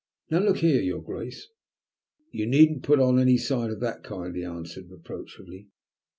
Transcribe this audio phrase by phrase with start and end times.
[0.31, 1.47] Now look here, your Grace"
[2.31, 5.67] "You needn't put on any side of that kind," he answered reproachfully.